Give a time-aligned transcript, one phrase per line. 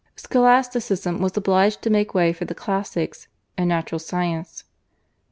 [0.15, 4.63] Scholasticism was obliged to make way for the classics and natural science.